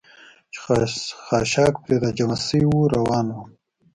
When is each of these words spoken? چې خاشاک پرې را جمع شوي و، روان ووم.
چې 0.53 0.59
خاشاک 1.25 1.73
پرې 1.83 1.95
را 2.03 2.09
جمع 2.17 2.37
شوي 2.45 2.65
و، 2.67 2.91
روان 2.95 3.25
ووم. 3.29 3.49